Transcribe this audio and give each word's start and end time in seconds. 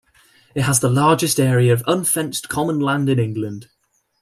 It 0.55 0.63
has 0.63 0.79
the 0.79 0.89
largest 0.89 1.39
area 1.39 1.71
of 1.71 1.83
unfenced 1.85 2.49
common 2.49 2.79
land 2.79 3.07
in 3.07 3.19
England. 3.19 3.67